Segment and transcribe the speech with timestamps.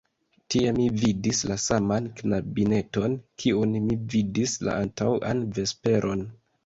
[0.53, 6.27] Tie mi vidis la saman knabineton, kiun mi vidis la antaŭan vesperon.